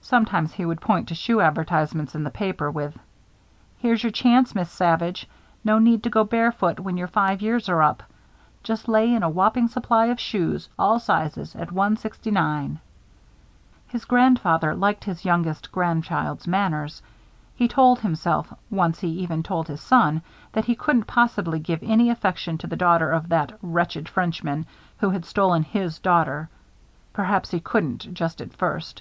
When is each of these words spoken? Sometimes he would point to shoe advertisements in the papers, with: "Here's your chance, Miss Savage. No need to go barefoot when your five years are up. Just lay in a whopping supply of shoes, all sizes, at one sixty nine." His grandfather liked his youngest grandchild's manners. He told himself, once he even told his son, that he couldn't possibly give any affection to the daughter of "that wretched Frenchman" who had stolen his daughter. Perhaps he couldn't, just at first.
Sometimes 0.00 0.52
he 0.54 0.64
would 0.66 0.80
point 0.80 1.06
to 1.06 1.14
shoe 1.14 1.40
advertisements 1.40 2.16
in 2.16 2.24
the 2.24 2.30
papers, 2.30 2.74
with: 2.74 2.98
"Here's 3.78 4.02
your 4.02 4.10
chance, 4.10 4.52
Miss 4.52 4.68
Savage. 4.68 5.28
No 5.62 5.78
need 5.78 6.02
to 6.02 6.10
go 6.10 6.24
barefoot 6.24 6.80
when 6.80 6.96
your 6.96 7.06
five 7.06 7.40
years 7.40 7.68
are 7.68 7.80
up. 7.80 8.02
Just 8.64 8.88
lay 8.88 9.14
in 9.14 9.22
a 9.22 9.28
whopping 9.28 9.68
supply 9.68 10.06
of 10.06 10.18
shoes, 10.18 10.68
all 10.76 10.98
sizes, 10.98 11.54
at 11.54 11.70
one 11.70 11.96
sixty 11.96 12.32
nine." 12.32 12.80
His 13.86 14.04
grandfather 14.06 14.74
liked 14.74 15.04
his 15.04 15.24
youngest 15.24 15.70
grandchild's 15.70 16.48
manners. 16.48 17.00
He 17.54 17.68
told 17.68 18.00
himself, 18.00 18.52
once 18.72 18.98
he 18.98 19.08
even 19.20 19.44
told 19.44 19.68
his 19.68 19.80
son, 19.80 20.22
that 20.50 20.64
he 20.64 20.74
couldn't 20.74 21.04
possibly 21.06 21.60
give 21.60 21.78
any 21.84 22.10
affection 22.10 22.58
to 22.58 22.66
the 22.66 22.74
daughter 22.74 23.08
of 23.12 23.28
"that 23.28 23.56
wretched 23.62 24.08
Frenchman" 24.08 24.66
who 24.98 25.10
had 25.10 25.24
stolen 25.24 25.62
his 25.62 26.00
daughter. 26.00 26.48
Perhaps 27.12 27.52
he 27.52 27.60
couldn't, 27.60 28.12
just 28.12 28.40
at 28.40 28.52
first. 28.52 29.00